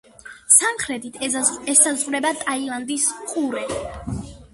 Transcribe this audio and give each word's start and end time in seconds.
სამხრეთით 0.51 1.19
ესაზღვრება 1.27 2.31
ტაილანდის 2.39 3.05
ყურე. 3.33 3.63